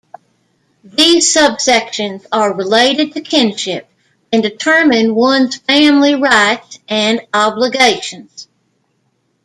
[0.83, 3.87] These subsections are related to kinship,
[4.33, 8.47] and determine one's family rights and obligations.